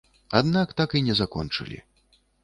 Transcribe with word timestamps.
Аднак 0.37 0.71
так 0.79 0.95
і 0.99 1.01
не 1.09 1.15
закончылі. 1.19 1.77